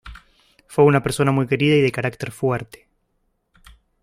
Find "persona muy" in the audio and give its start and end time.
1.03-1.45